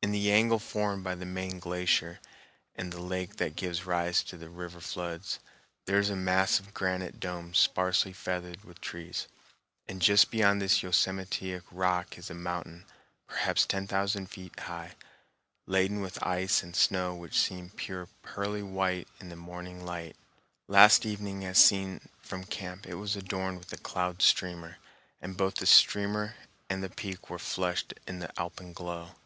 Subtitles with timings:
[0.00, 2.20] In the angle formed by the main glacier
[2.76, 5.40] and the lake that gives rise to the river floods,
[5.84, 9.26] there is a massive granite dome sparsely feathered with trees,
[9.88, 12.84] and just beyond this yosemitic rock is a mountain,
[13.26, 14.92] perhaps ten thousand feet high,
[15.66, 20.14] laden with ice and snow which seemed pure pearly white in the morning light.
[20.68, 24.76] Last evening as seen from camp it was adorned with a cloud streamer,
[25.20, 26.36] and both the streamer
[26.70, 29.16] and the peak were flushed in the alpenglow.